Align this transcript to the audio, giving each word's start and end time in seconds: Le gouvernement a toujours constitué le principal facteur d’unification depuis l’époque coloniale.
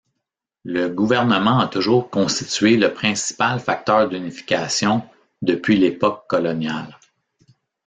Le 0.63 0.89
gouvernement 0.89 1.59
a 1.59 1.67
toujours 1.67 2.09
constitué 2.09 2.75
le 2.75 2.91
principal 2.91 3.59
facteur 3.59 4.09
d’unification 4.09 5.03
depuis 5.43 5.77
l’époque 5.77 6.25
coloniale. 6.27 6.97